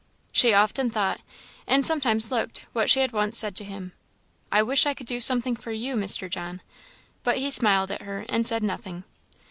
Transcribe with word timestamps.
She 0.31 0.51
often 0.51 0.89
thought, 0.89 1.21
and 1.67 1.85
sometimes 1.85 2.31
looked, 2.31 2.63
what 2.73 2.89
she 2.89 3.01
had 3.01 3.11
once 3.11 3.37
said 3.37 3.55
to 3.57 3.63
him, 3.63 3.91
"I 4.51 4.63
wish 4.63 4.87
I 4.87 4.95
could 4.95 5.05
do 5.05 5.19
something 5.19 5.55
for 5.55 5.71
you, 5.71 5.95
Mr. 5.95 6.27
John;" 6.27 6.61
but 7.21 7.37
he 7.37 7.51
smiled 7.51 7.91
at 7.91 8.01
her, 8.01 8.25
and 8.27 8.47
said 8.47 8.63
nothing. 8.63 9.03